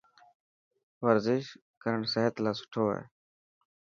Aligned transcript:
ورزش 1.05 1.43
ڪرن 1.81 2.01
سحت 2.13 2.33
لاءِ 2.43 2.55
سٺو 2.59 2.83
هي. 2.93 3.01